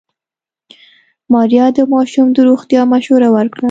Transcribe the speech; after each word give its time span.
ماريا 1.33 1.65
د 1.77 1.79
ماشوم 1.93 2.27
د 2.33 2.37
روغتيا 2.49 2.81
مشوره 2.93 3.27
ورکړه. 3.35 3.59